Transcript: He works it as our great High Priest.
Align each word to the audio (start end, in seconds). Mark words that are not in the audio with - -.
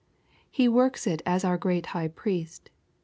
He 0.49 0.67
works 0.67 1.05
it 1.05 1.21
as 1.27 1.45
our 1.45 1.59
great 1.59 1.85
High 1.93 2.07
Priest. 2.07 2.71